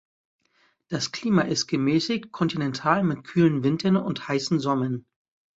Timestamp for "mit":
3.03-3.23